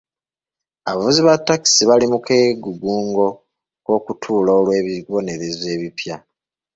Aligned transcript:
Abavuzi 0.89 1.21
ba 1.27 1.33
taxi 1.47 1.81
bali 1.89 2.05
mu 2.11 2.19
keegugungo 2.27 3.25
k'okutuula 3.83 4.51
olw'ebibonerezo 4.59 5.65
ebipya. 5.75 6.15